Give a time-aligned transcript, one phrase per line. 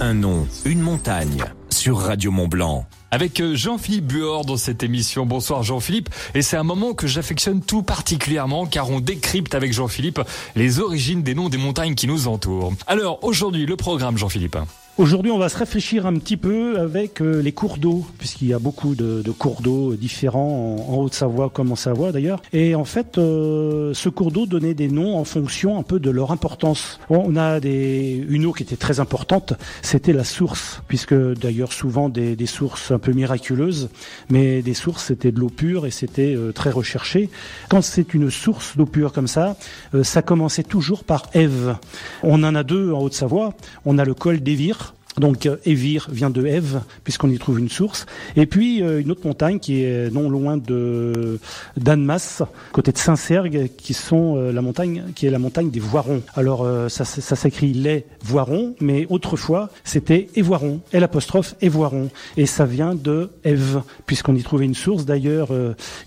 [0.00, 2.84] Un nom, une montagne sur Radio Mont Blanc.
[3.10, 5.24] Avec euh, Jean-Philippe Buor dans cette émission.
[5.24, 6.10] Bonsoir Jean-Philippe.
[6.34, 10.20] Et c'est un moment que j'affectionne tout particulièrement car on décrypte avec Jean-Philippe
[10.56, 12.74] les origines des noms des montagnes qui nous entourent.
[12.86, 14.58] Alors aujourd'hui, le programme Jean-Philippe.
[14.98, 18.52] Aujourd'hui, on va se réfléchir un petit peu avec euh, les cours d'eau, puisqu'il y
[18.52, 22.42] a beaucoup de, cours d'eau différents en, Haute-Savoie comme en Savoie d'ailleurs.
[22.52, 26.10] Et en fait, euh, ce cours d'eau donnait des noms en fonction un peu de
[26.10, 27.00] leur importance.
[27.08, 32.10] On a des, une eau qui était très importante, c'était la source, puisque d'ailleurs souvent
[32.10, 33.88] des, sources un peu miraculeuses,
[34.28, 37.30] mais des sources c'était de l'eau pure et c'était euh, très recherché.
[37.70, 39.56] Quand c'est une source d'eau pure comme ça,
[40.02, 41.76] ça commençait toujours par Ève.
[42.22, 43.54] On en a deux en Haute-Savoie.
[43.86, 44.81] On a le col d'Évire
[45.18, 48.06] donc Évire vient de Ève, puisqu'on y trouve une source.
[48.36, 51.38] Et puis euh, une autre montagne qui est non loin de
[51.76, 56.22] d'Annemasse, côté de Saint-Sergue, qui sont euh, la montagne qui est la montagne des Voirons.
[56.34, 62.46] Alors euh, ça, ça s'écrit les Voirons, mais autrefois c'était Évoiron, L apostrophe Évoiron, et
[62.46, 65.50] ça vient de Ève, puisqu'on y trouvait une source d'ailleurs,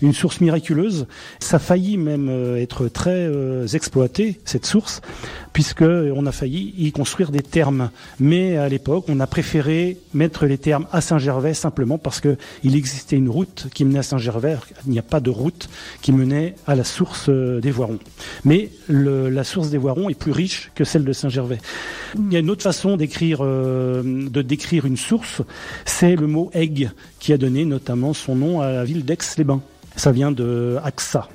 [0.02, 1.06] une source miraculeuse.
[1.38, 3.30] Ça a failli même être très
[3.74, 5.00] exploité cette source,
[5.52, 10.46] puisque on a failli y construire des thermes, mais à l'époque on a préféré mettre
[10.46, 14.56] les termes à Saint-Gervais simplement parce que il existait une route qui menait à Saint-Gervais.
[14.86, 15.68] Il n'y a pas de route
[16.02, 17.98] qui menait à la source euh, des Voirons.
[18.44, 21.58] Mais la source des Voirons est plus riche que celle de Saint-Gervais.
[22.16, 25.42] Il y a une autre façon d'écrire, euh, de décrire une source,
[25.84, 29.62] c'est le mot aigue qui a donné notamment son nom à la ville d'Aix-les-Bains.
[29.96, 31.28] Ça vient de Axa.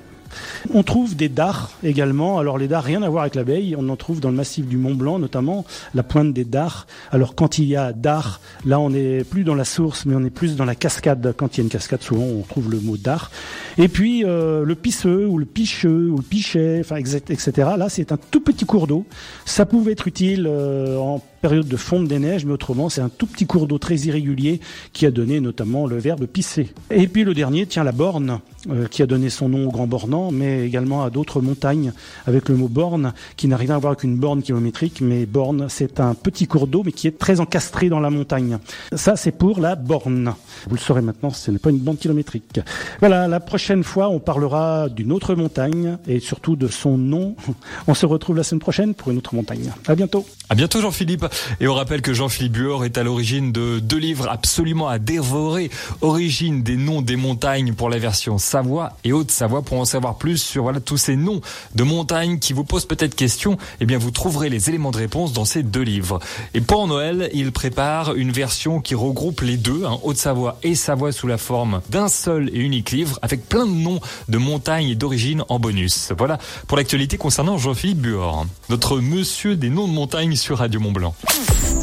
[0.72, 2.38] On trouve des dards également.
[2.38, 3.74] Alors les dards, rien à voir avec l'abeille.
[3.78, 6.86] On en trouve dans le massif du Mont Blanc, notamment la pointe des dards.
[7.10, 10.24] Alors quand il y a dard, là on n'est plus dans la source, mais on
[10.24, 11.34] est plus dans la cascade.
[11.36, 13.30] Quand il y a une cascade, souvent on trouve le mot dard.
[13.78, 17.52] Et puis euh, le pisseux ou le picheux ou le pichet, enfin etc.
[17.76, 19.04] Là c'est un tout petit cours d'eau.
[19.44, 23.08] Ça pouvait être utile euh, en période de fonte des neiges, mais autrement, c'est un
[23.10, 24.60] tout petit cours d'eau très irrégulier
[24.92, 26.72] qui a donné notamment le verbe pisser.
[26.90, 28.38] Et puis le dernier tient la borne,
[28.70, 31.92] euh, qui a donné son nom au Grand Bornand, mais également à d'autres montagnes
[32.26, 35.66] avec le mot borne, qui n'a rien à voir avec une borne kilométrique, mais borne,
[35.68, 38.58] c'est un petit cours d'eau, mais qui est très encastré dans la montagne.
[38.94, 40.34] Ça, c'est pour la borne.
[40.68, 42.60] Vous le saurez maintenant, ce n'est pas une borne kilométrique.
[43.00, 47.34] Voilà, la prochaine fois, on parlera d'une autre montagne et surtout de son nom.
[47.86, 49.72] On se retrouve la semaine prochaine pour une autre montagne.
[49.86, 50.26] À bientôt.
[50.48, 51.26] À bientôt, Jean-Philippe.
[51.60, 55.70] Et on rappelle que Jean-Philippe Buor est à l'origine de deux livres absolument à dévorer.
[56.00, 59.62] Origine des noms des montagnes pour la version Savoie et Haute-Savoie.
[59.62, 61.40] Pour en savoir plus sur tous ces noms
[61.74, 65.32] de montagnes qui vous posent peut-être question, eh bien vous trouverez les éléments de réponse
[65.32, 66.20] dans ces deux livres.
[66.54, 71.12] Et pour Noël, il prépare une version qui regroupe les deux, hein, Haute-Savoie et Savoie
[71.12, 74.94] sous la forme d'un seul et unique livre avec plein de noms de montagnes et
[74.94, 76.12] d'origine en bonus.
[76.16, 80.92] Voilà pour l'actualité concernant Jean-Philippe Buor, notre monsieur des noms de montagnes sur Radio Mont
[80.92, 81.14] Blanc.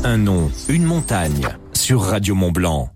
[0.03, 2.89] Un nom, une montagne sur Radio Mont Blanc.